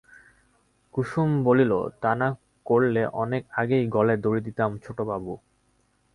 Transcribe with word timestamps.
কুসুম 0.95 1.29
বলিল, 1.43 1.71
তা 2.01 2.11
না 2.15 2.27
করলে 2.65 3.01
অনেক 3.15 3.43
আগেই 3.51 3.83
গলায় 3.87 4.19
দড়ি 4.21 4.41
দিতাম 4.41 4.71
ছোটবাবু। 4.77 5.33